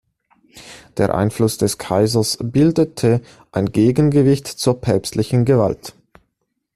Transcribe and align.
Der 0.97 1.13
Einfluss 1.13 1.59
des 1.59 1.77
Kaisers 1.77 2.39
bildete 2.41 3.21
ein 3.51 3.71
Gegengewicht 3.71 4.47
zur 4.47 4.81
päpstlichen 4.81 5.45
Gewalt. 5.45 5.93